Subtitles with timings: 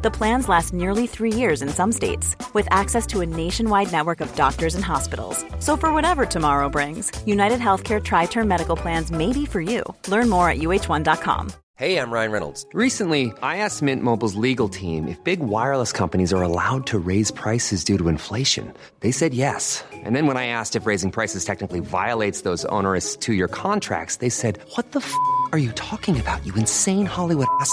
[0.00, 4.20] The plans last nearly three years in some states, with access to a nationwide network
[4.20, 5.44] of doctors and hospitals.
[5.58, 9.82] So, for whatever tomorrow brings, United Healthcare Tri Term Medical Plans may be for you.
[10.06, 11.50] Learn more at uh1.com.
[11.74, 12.66] Hey, I'm Ryan Reynolds.
[12.72, 17.32] Recently, I asked Mint Mobile's legal team if big wireless companies are allowed to raise
[17.32, 18.74] prices due to inflation.
[19.00, 19.84] They said yes.
[19.92, 24.16] And then when I asked if raising prices technically violates those onerous two year contracts,
[24.16, 25.12] they said, What the f
[25.52, 27.72] are you talking about, you insane Hollywood ass?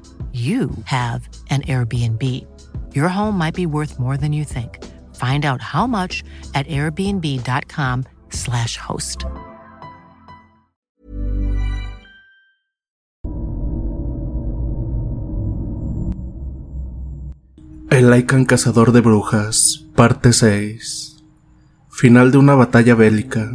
[0.33, 2.23] you have an Airbnb.
[2.95, 4.79] Your home might be worth more than you think.
[5.15, 6.23] Find out how much
[6.55, 9.25] at airbnb.com/slash host.
[17.89, 21.25] El Lycan Cazador de Brujas, parte 6.
[21.89, 23.51] Final de una batalla bélica.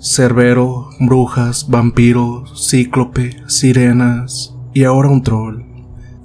[0.00, 5.62] Cerbero, brujas, vampiros, cíclope, sirenas y ahora un troll.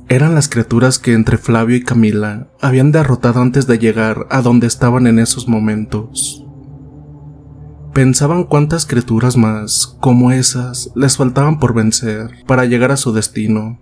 [0.09, 4.67] Eran las criaturas que entre Flavio y Camila habían derrotado antes de llegar a donde
[4.67, 6.45] estaban en esos momentos.
[7.93, 13.79] Pensaban cuántas criaturas más, como esas, les faltaban por vencer para llegar a su destino.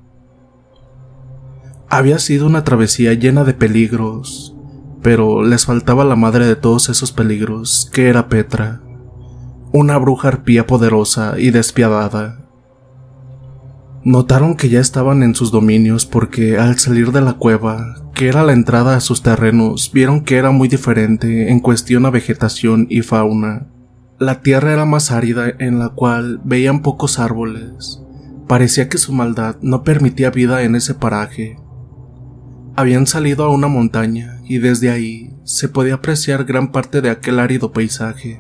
[1.90, 4.56] Había sido una travesía llena de peligros,
[5.04, 8.82] pero les faltaba la madre de todos esos peligros, que era Petra,
[9.72, 12.45] una bruja arpía poderosa y despiadada.
[14.06, 18.44] Notaron que ya estaban en sus dominios porque al salir de la cueva, que era
[18.44, 23.02] la entrada a sus terrenos, vieron que era muy diferente en cuestión a vegetación y
[23.02, 23.66] fauna.
[24.20, 28.04] La tierra era más árida en la cual veían pocos árboles.
[28.48, 31.58] Parecía que su maldad no permitía vida en ese paraje.
[32.76, 37.40] Habían salido a una montaña y desde ahí se podía apreciar gran parte de aquel
[37.40, 38.40] árido paisaje.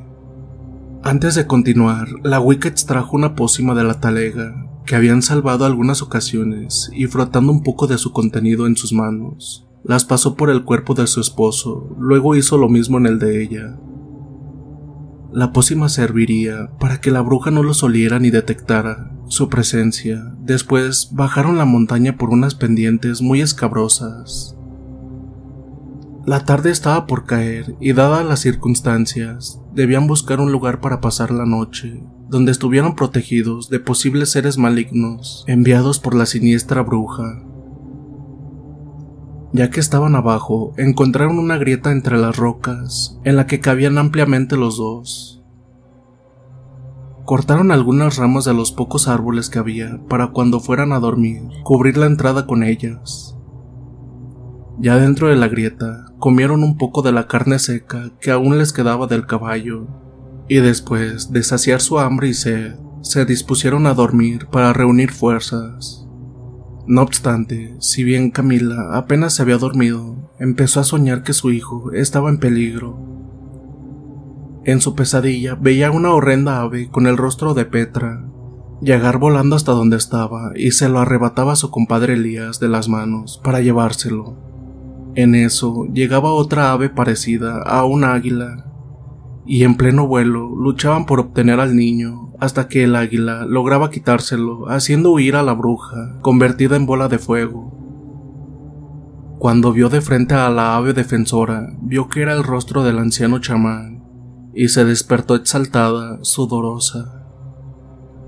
[1.01, 6.01] Antes de continuar, la Wicca extrajo una pócima de la talega que habían salvado algunas
[6.01, 10.63] ocasiones y frotando un poco de su contenido en sus manos, las pasó por el
[10.63, 13.77] cuerpo de su esposo, luego hizo lo mismo en el de ella.
[15.31, 20.33] La pócima serviría para que la bruja no los oliera ni detectara su presencia.
[20.39, 24.55] Después bajaron la montaña por unas pendientes muy escabrosas.
[26.25, 31.29] La tarde estaba por caer y dadas las circunstancias, debían buscar un lugar para pasar
[31.31, 37.43] la noche, donde estuvieran protegidos de posibles seres malignos enviados por la siniestra bruja.
[39.53, 44.57] Ya que estaban abajo, encontraron una grieta entre las rocas, en la que cabían ampliamente
[44.57, 45.43] los dos.
[47.23, 51.97] Cortaron algunas ramas de los pocos árboles que había para cuando fueran a dormir, cubrir
[51.97, 53.35] la entrada con ellas.
[54.77, 58.73] Ya dentro de la grieta, comieron un poco de la carne seca que aún les
[58.73, 59.87] quedaba del caballo,
[60.47, 66.07] y después de saciar su hambre y sed, se dispusieron a dormir para reunir fuerzas.
[66.87, 71.91] No obstante, si bien Camila apenas se había dormido, empezó a soñar que su hijo
[71.93, 72.99] estaba en peligro.
[74.65, 78.25] En su pesadilla veía una horrenda ave con el rostro de Petra,
[78.81, 82.87] llegar volando hasta donde estaba y se lo arrebataba a su compadre Elías de las
[82.87, 84.37] manos para llevárselo.
[85.15, 88.65] En eso llegaba otra ave parecida a un águila,
[89.45, 94.69] y en pleno vuelo luchaban por obtener al niño hasta que el águila lograba quitárselo,
[94.69, 97.71] haciendo huir a la bruja, convertida en bola de fuego.
[99.39, 103.39] Cuando vio de frente a la ave defensora, vio que era el rostro del anciano
[103.39, 104.03] chamán,
[104.53, 107.25] y se despertó exaltada, sudorosa.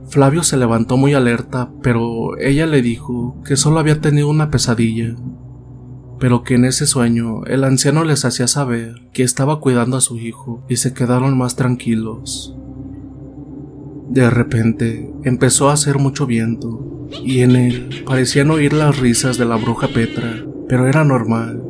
[0.09, 5.15] Flavio se levantó muy alerta, pero ella le dijo que solo había tenido una pesadilla
[6.19, 10.17] pero que en ese sueño el anciano les hacía saber que estaba cuidando a su
[10.17, 12.55] hijo y se quedaron más tranquilos.
[14.09, 19.45] De repente empezó a hacer mucho viento y en él parecían oír las risas de
[19.45, 21.63] la bruja Petra, pero era normal.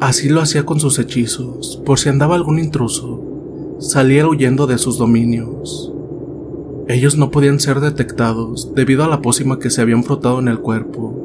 [0.00, 4.98] Así lo hacía con sus hechizos, por si andaba algún intruso, saliera huyendo de sus
[4.98, 5.92] dominios.
[6.88, 10.58] Ellos no podían ser detectados debido a la pócima que se habían frotado en el
[10.58, 11.21] cuerpo,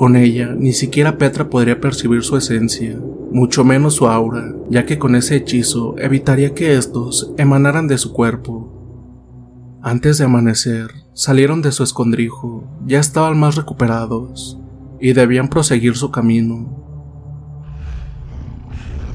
[0.00, 2.98] con ella, ni siquiera Petra podría percibir su esencia,
[3.32, 8.14] mucho menos su aura, ya que con ese hechizo evitaría que estos emanaran de su
[8.14, 9.76] cuerpo.
[9.82, 14.58] Antes de amanecer, salieron de su escondrijo, ya estaban más recuperados,
[15.02, 16.82] y debían proseguir su camino.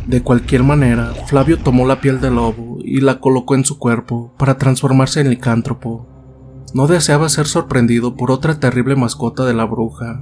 [0.06, 4.36] De cualquier manera, Flavio tomó la piel del lobo y la colocó en su cuerpo
[4.38, 6.06] para transformarse en licántropo.
[6.76, 10.22] No deseaba ser sorprendido por otra terrible mascota de la bruja,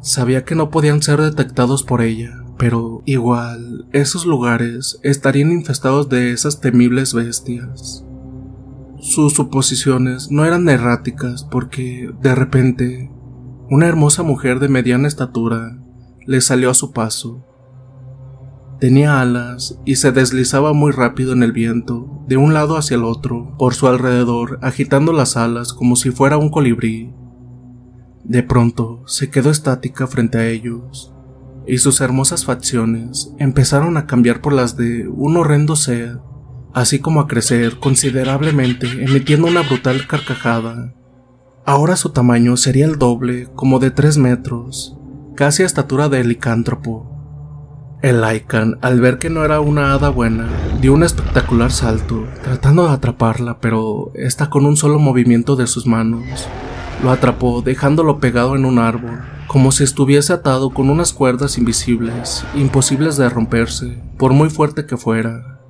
[0.00, 6.32] Sabía que no podían ser detectados por ella, pero igual esos lugares estarían infestados de
[6.32, 8.04] esas temibles bestias.
[9.00, 13.10] Sus suposiciones no eran erráticas porque, de repente,
[13.70, 15.78] una hermosa mujer de mediana estatura
[16.26, 17.44] le salió a su paso.
[18.80, 23.04] Tenía alas y se deslizaba muy rápido en el viento, de un lado hacia el
[23.04, 27.12] otro, por su alrededor, agitando las alas como si fuera un colibrí.
[28.28, 31.14] De pronto se quedó estática frente a ellos,
[31.66, 36.18] y sus hermosas facciones empezaron a cambiar por las de un horrendo ser,
[36.74, 40.94] así como a crecer considerablemente, emitiendo una brutal carcajada.
[41.64, 44.94] Ahora su tamaño sería el doble, como de tres metros,
[45.34, 47.10] casi a estatura de licántropo.
[48.02, 50.50] El Lycan, al ver que no era una hada buena,
[50.82, 55.86] dio un espectacular salto, tratando de atraparla, pero esta con un solo movimiento de sus
[55.86, 56.46] manos
[57.02, 62.44] lo atrapó dejándolo pegado en un árbol, como si estuviese atado con unas cuerdas invisibles,
[62.54, 65.60] imposibles de romperse, por muy fuerte que fuera.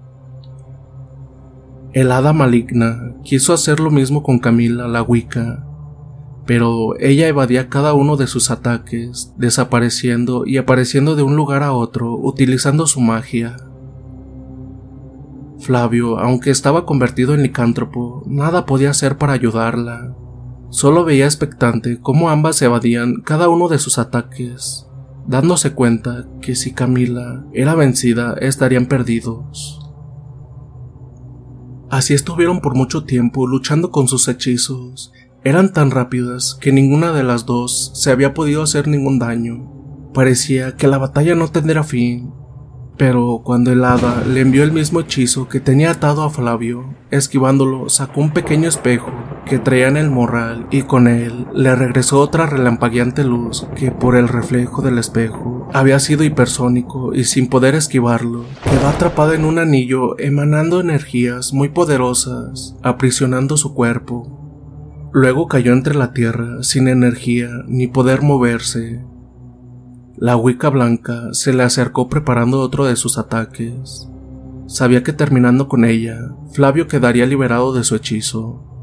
[1.92, 5.64] El hada maligna quiso hacer lo mismo con Camila la Wicca,
[6.46, 11.72] pero ella evadía cada uno de sus ataques, desapareciendo y apareciendo de un lugar a
[11.72, 13.56] otro utilizando su magia.
[15.60, 20.14] Flavio, aunque estaba convertido en licántropo, nada podía hacer para ayudarla.
[20.70, 24.86] Solo veía expectante cómo ambas evadían cada uno de sus ataques,
[25.26, 29.80] dándose cuenta que si Camila era vencida estarían perdidos.
[31.90, 35.10] Así estuvieron por mucho tiempo luchando con sus hechizos.
[35.42, 39.72] Eran tan rápidas que ninguna de las dos se había podido hacer ningún daño.
[40.12, 42.30] Parecía que la batalla no tendría fin,
[42.98, 47.88] pero cuando el hada le envió el mismo hechizo que tenía atado a Flavio, esquivándolo
[47.88, 49.10] sacó un pequeño espejo
[49.48, 54.14] que traía en el morral y con él le regresó otra relampagueante luz que por
[54.14, 59.58] el reflejo del espejo había sido hipersónico y sin poder esquivarlo, quedó atrapado en un
[59.58, 65.10] anillo emanando energías muy poderosas, aprisionando su cuerpo.
[65.12, 69.02] Luego cayó entre la tierra sin energía ni poder moverse.
[70.16, 74.08] La Wicca blanca se le acercó preparando otro de sus ataques.
[74.66, 76.18] Sabía que terminando con ella,
[76.52, 78.77] Flavio quedaría liberado de su hechizo.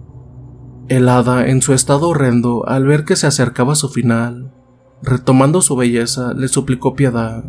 [0.88, 4.54] El hada, en su estado horrendo, al ver que se acercaba a su final,
[5.02, 7.44] retomando su belleza, le suplicó piedad.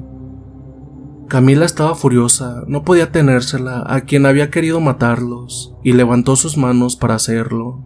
[1.28, 6.96] Camila estaba furiosa, no podía tenérsela a quien había querido matarlos, y levantó sus manos
[6.96, 7.84] para hacerlo.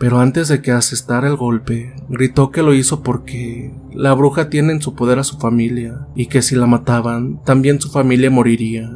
[0.00, 4.72] Pero antes de que asestara el golpe, gritó que lo hizo porque la bruja tiene
[4.72, 8.90] en su poder a su familia, y que si la mataban, también su familia moriría.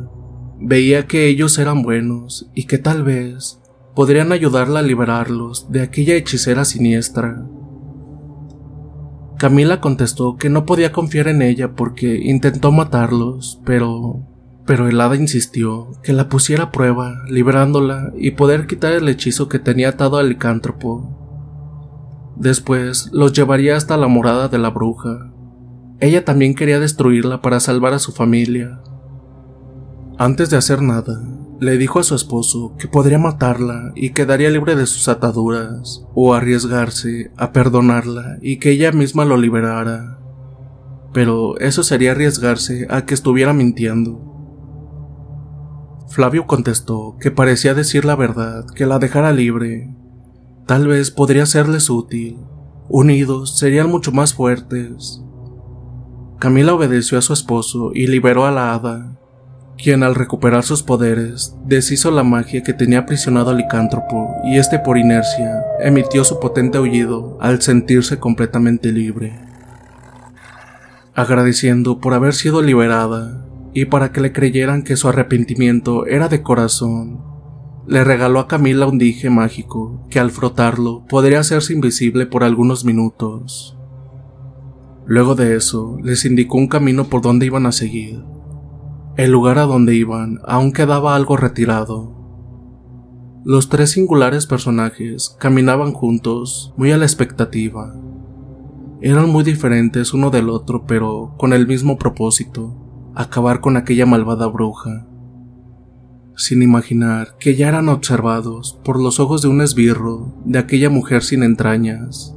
[0.59, 3.60] Veía que ellos eran buenos y que tal vez
[4.01, 7.45] podrían ayudarla a liberarlos de aquella hechicera siniestra.
[9.37, 14.27] Camila contestó que no podía confiar en ella porque intentó matarlos, pero...
[14.65, 19.51] Pero el hada insistió que la pusiera a prueba, librándola y poder quitar el hechizo
[19.51, 22.33] que tenía atado al licántropo.
[22.37, 25.31] Después los llevaría hasta la morada de la bruja.
[25.99, 28.81] Ella también quería destruirla para salvar a su familia,
[30.17, 31.21] antes de hacer nada,
[31.61, 36.33] le dijo a su esposo que podría matarla y quedaría libre de sus ataduras, o
[36.33, 40.19] arriesgarse a perdonarla y que ella misma lo liberara.
[41.13, 44.27] Pero eso sería arriesgarse a que estuviera mintiendo.
[46.09, 49.95] Flavio contestó que parecía decir la verdad, que la dejara libre.
[50.67, 52.39] Tal vez podría serles útil.
[52.89, 55.23] Unidos serían mucho más fuertes.
[56.39, 59.20] Camila obedeció a su esposo y liberó a la hada,
[59.83, 64.79] quien al recuperar sus poderes deshizo la magia que tenía aprisionado al licántropo y este
[64.79, 69.41] por inercia emitió su potente aullido al sentirse completamente libre.
[71.15, 76.43] Agradeciendo por haber sido liberada y para que le creyeran que su arrepentimiento era de
[76.43, 77.23] corazón,
[77.87, 82.85] le regaló a Camila un dije mágico que al frotarlo podría hacerse invisible por algunos
[82.85, 83.77] minutos.
[85.07, 88.23] Luego de eso, les indicó un camino por donde iban a seguir
[89.17, 92.21] el lugar a donde iban aún quedaba algo retirado.
[93.45, 97.95] Los tres singulares personajes caminaban juntos, muy a la expectativa.
[99.01, 102.77] Eran muy diferentes uno del otro, pero con el mismo propósito,
[103.15, 105.07] acabar con aquella malvada bruja.
[106.37, 111.23] Sin imaginar que ya eran observados por los ojos de un esbirro de aquella mujer
[111.23, 112.37] sin entrañas.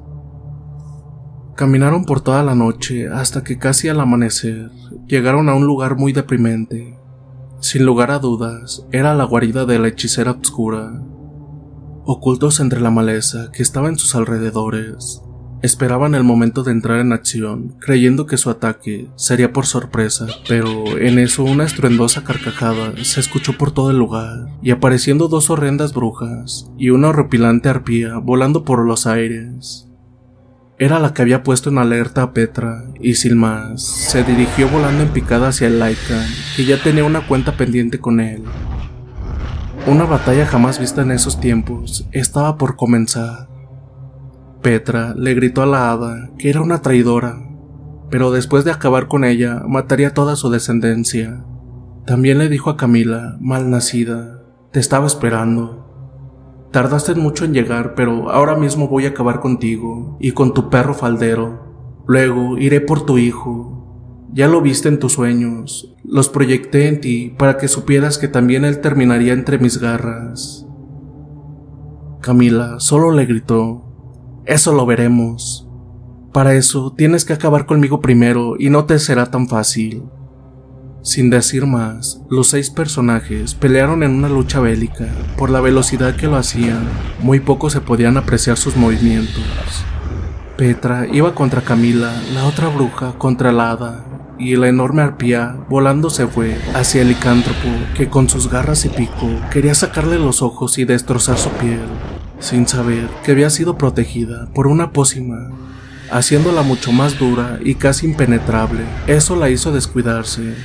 [1.56, 4.72] Caminaron por toda la noche hasta que casi al amanecer
[5.08, 6.98] llegaron a un lugar muy deprimente.
[7.60, 11.02] Sin lugar a dudas, era la guarida de la hechicera obscura.
[12.06, 15.22] Ocultos entre la maleza que estaba en sus alrededores,
[15.64, 20.98] esperaban el momento de entrar en acción, creyendo que su ataque sería por sorpresa, pero
[20.98, 25.94] en eso una estruendosa carcajada se escuchó por todo el lugar, y apareciendo dos horrendas
[25.94, 29.88] brujas y una horripilante arpía volando por los aires.
[30.84, 35.02] Era la que había puesto en alerta a Petra, y sin más, se dirigió volando
[35.02, 38.44] en picada hacia el Lycan, que ya tenía una cuenta pendiente con él.
[39.88, 43.48] Una batalla jamás vista en esos tiempos estaba por comenzar.
[44.62, 47.42] Petra le gritó a la hada que era una traidora,
[48.10, 51.46] pero después de acabar con ella mataría toda su descendencia.
[52.06, 55.83] También le dijo a Camila, mal nacida, te estaba esperando.
[56.74, 60.96] Tardaste mucho en llegar, pero ahora mismo voy a acabar contigo y con tu perro
[60.96, 62.02] faldero.
[62.08, 64.28] Luego iré por tu hijo.
[64.34, 65.96] Ya lo viste en tus sueños.
[66.04, 70.66] Los proyecté en ti para que supieras que también él terminaría entre mis garras.
[72.22, 73.84] Camila solo le gritó,
[74.46, 75.70] Eso lo veremos.
[76.34, 80.06] Para eso tienes que acabar conmigo primero y no te será tan fácil.
[81.04, 85.06] Sin decir más, los seis personajes pelearon en una lucha bélica.
[85.38, 86.88] Por la velocidad que lo hacían,
[87.20, 89.44] muy poco se podían apreciar sus movimientos.
[90.56, 94.06] Petra iba contra Camila, la otra bruja contra la hada,
[94.40, 97.68] y la enorme arpía volando se fue hacia el licántropo
[97.98, 101.84] que con sus garras y pico quería sacarle los ojos y destrozar su piel,
[102.40, 105.50] sin saber que había sido protegida por una pócima,
[106.10, 108.86] haciéndola mucho más dura y casi impenetrable.
[109.08, 110.56] Eso la hizo descuidarse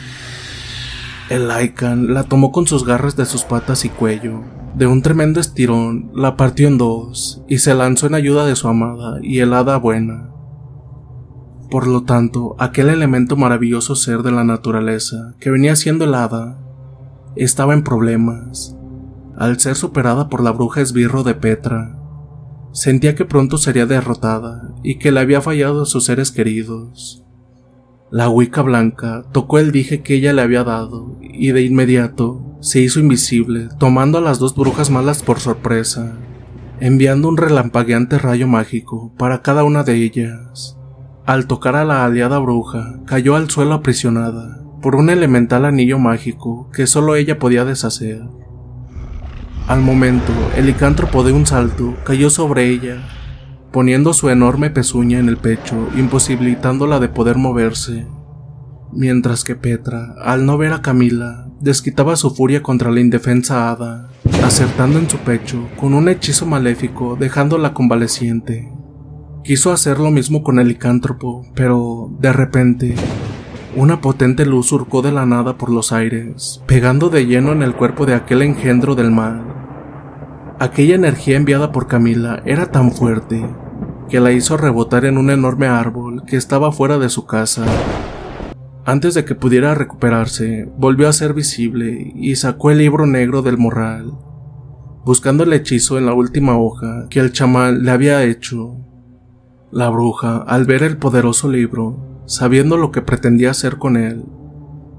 [1.28, 4.42] el Lycan la tomó con sus garras de sus patas y cuello.
[4.74, 8.68] De un tremendo estirón, la partió en dos y se lanzó en ayuda de su
[8.68, 10.30] amada y helada buena.
[11.70, 16.58] Por lo tanto, aquel elemento maravilloso ser de la naturaleza que venía siendo helada
[17.36, 18.74] estaba en problemas.
[19.36, 21.98] Al ser superada por la bruja esbirro de Petra,
[22.72, 27.24] sentía que pronto sería derrotada y que le había fallado a sus seres queridos.
[28.10, 32.80] La Wicca blanca tocó el dije que ella le había dado y de inmediato se
[32.80, 36.14] hizo invisible, tomando a las dos brujas malas por sorpresa,
[36.80, 40.78] enviando un relampagueante rayo mágico para cada una de ellas.
[41.26, 46.70] Al tocar a la aliada bruja, cayó al suelo aprisionada por un elemental anillo mágico
[46.72, 48.22] que solo ella podía deshacer.
[49.66, 53.06] Al momento, el licántropo de un salto cayó sobre ella
[53.72, 58.06] poniendo su enorme pezuña en el pecho, imposibilitándola de poder moverse.
[58.92, 64.08] Mientras que Petra, al no ver a Camila, desquitaba su furia contra la indefensa hada,
[64.42, 68.72] acertando en su pecho con un hechizo maléfico, dejándola convaleciente.
[69.44, 72.94] Quiso hacer lo mismo con el licántropo, pero de repente,
[73.76, 77.74] una potente luz surcó de la nada por los aires, pegando de lleno en el
[77.74, 79.47] cuerpo de aquel engendro del mal.
[80.60, 83.48] Aquella energía enviada por Camila era tan fuerte
[84.08, 87.64] que la hizo rebotar en un enorme árbol que estaba fuera de su casa.
[88.84, 93.56] Antes de que pudiera recuperarse, volvió a ser visible y sacó el libro negro del
[93.56, 94.14] morral,
[95.04, 98.78] buscando el hechizo en la última hoja que el chamán le había hecho.
[99.70, 104.24] La bruja, al ver el poderoso libro, sabiendo lo que pretendía hacer con él,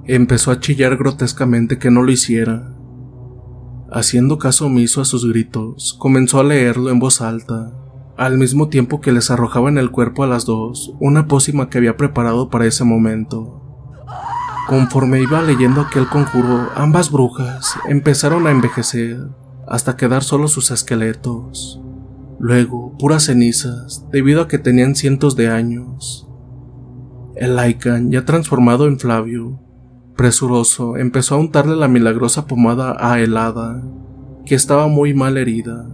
[0.06, 2.79] empezó a chillar grotescamente que no lo hiciera.
[3.92, 7.72] Haciendo caso omiso a sus gritos, comenzó a leerlo en voz alta,
[8.18, 11.80] al mismo tiempo que les arrojaba en el cuerpo a las dos una pócima que
[11.80, 13.64] había preparado para ese momento.
[14.68, 19.18] Conforme iba leyendo aquel conjuro, ambas brujas empezaron a envejecer
[19.68, 21.82] hasta quedar solo sus esqueletos.
[22.40, 26.28] Luego, puras cenizas, debido a que tenían cientos de años.
[27.36, 29.60] El Lycan, ya transformado en Flavio,
[30.20, 33.82] Presuroso, empezó a untarle la milagrosa pomada a helada,
[34.46, 35.90] que estaba muy mal herida.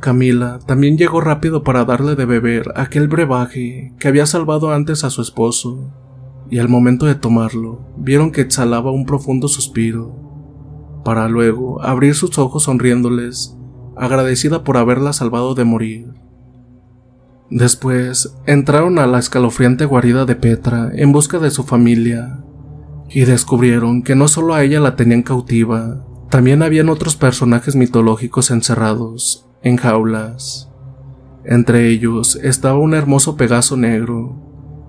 [0.00, 5.08] Camila también llegó rápido para darle de beber aquel brebaje que había salvado antes a
[5.08, 5.94] su esposo,
[6.50, 12.36] y al momento de tomarlo, vieron que exhalaba un profundo suspiro, para luego abrir sus
[12.36, 13.56] ojos sonriéndoles,
[13.96, 16.12] agradecida por haberla salvado de morir.
[17.48, 22.44] Después entraron a la escalofriante guarida de Petra en busca de su familia,
[23.08, 28.50] y descubrieron que no solo a ella la tenían cautiva, también habían otros personajes mitológicos
[28.50, 30.68] encerrados en jaulas.
[31.44, 34.36] Entre ellos estaba un hermoso Pegaso negro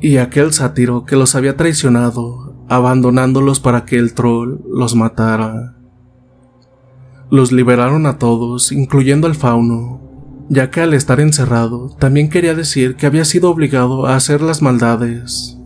[0.02, 5.76] y aquel sátiro que los había traicionado, abandonándolos para que el troll los matara.
[7.30, 10.02] Los liberaron a todos, incluyendo al fauno,
[10.50, 14.62] ya que al estar encerrado también quería decir que había sido obligado a hacer las
[14.62, 15.58] maldades.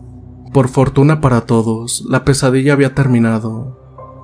[0.54, 3.78] Por fortuna para todos, la pesadilla había terminado.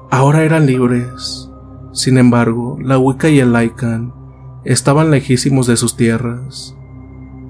[0.09, 1.51] Ahora eran libres.
[1.93, 4.11] Sin embargo, la Wicca y el Lycan
[4.63, 6.75] estaban lejísimos de sus tierras,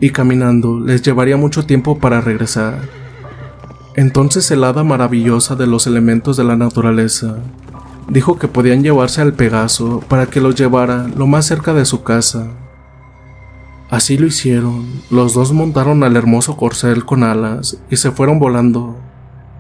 [0.02, 2.80] y caminando les llevaría mucho tiempo para regresar.
[3.96, 7.38] Entonces el hada maravillosa de los elementos de la naturaleza
[8.10, 12.04] dijo que podían llevarse al Pegaso para que los llevara lo más cerca de su
[12.04, 12.50] casa
[13.96, 18.98] Así lo hicieron, los dos montaron al hermoso corcel con alas y se fueron volando,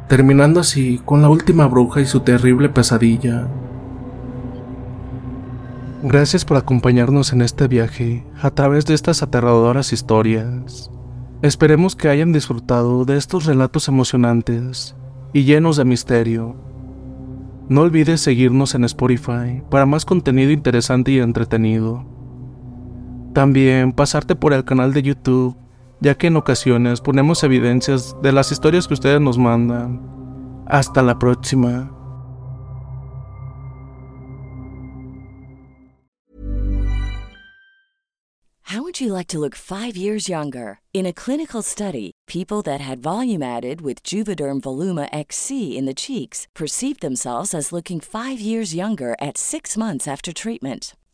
[0.09, 3.47] terminando así con la última bruja y su terrible pesadilla.
[6.03, 10.91] Gracias por acompañarnos en este viaje a través de estas aterradoras historias.
[11.41, 14.97] Esperemos que hayan disfrutado de estos relatos emocionantes
[15.31, 16.57] y llenos de misterio.
[17.69, 22.15] No olvides seguirnos en Spotify para más contenido interesante y entretenido.
[23.35, 25.57] También pasarte por el canal de YouTube,
[25.99, 30.63] ya que en ocasiones ponemos evidencias de las historias que ustedes nos mandan.
[30.67, 31.91] Hasta la próxima.
[38.63, 40.79] How would you like to look 5 years younger?
[40.93, 45.93] In a clinical study, people that had volume added with Juvederm Voluma XC in the
[45.93, 50.95] cheeks perceived themselves as looking 5 years younger at 6 months after treatment.